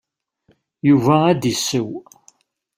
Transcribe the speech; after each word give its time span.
Yuba 0.89 1.15
ad 1.29 1.37
d-issew. 1.41 1.89